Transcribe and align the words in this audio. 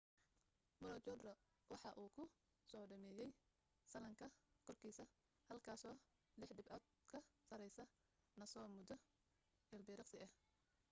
maroochydore 0.81 1.33
waxa 1.71 1.89
uu 2.01 2.09
ku 2.15 2.23
soo 2.69 2.83
dhameeyay 2.89 3.31
sallaanka 3.91 4.25
korkiisa 4.65 5.05
halkaasoo 5.49 5.95
lix 6.39 6.49
dhibcood 6.57 6.83
ka 7.11 7.19
sarraysa 7.47 7.83
noosa 8.39 8.59
muddo 8.77 8.95
ilbiriqsi 9.75 10.17
ah 10.25 10.31